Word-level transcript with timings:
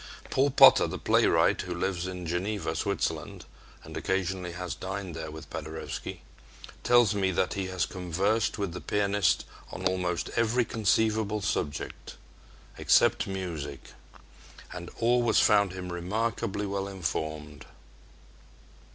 Paul 0.31 0.49
Potter, 0.49 0.87
the 0.87 0.97
playwright, 0.97 1.61
who 1.61 1.75
lives 1.75 2.07
in 2.07 2.25
Geneva, 2.25 2.75
Switzerland, 2.75 3.45
and 3.83 3.95
occasionally 3.95 4.53
has 4.53 4.73
dined 4.73 5.15
there 5.15 5.29
with 5.29 5.51
Paderewski, 5.51 6.21
tells 6.81 7.13
me 7.13 7.29
that 7.33 7.53
he 7.53 7.67
has 7.67 7.85
conversed 7.85 8.57
with 8.57 8.71
the 8.73 8.81
pianist 8.81 9.45
on 9.71 9.85
almost 9.85 10.31
every 10.35 10.65
conceivable 10.65 11.39
subject 11.41 12.15
except 12.79 13.27
music 13.27 13.91
and 14.73 14.89
always 14.99 15.39
found 15.39 15.71
him 15.73 15.91
remarkably 15.93 16.65
well 16.65 16.87
informed. 16.87 17.67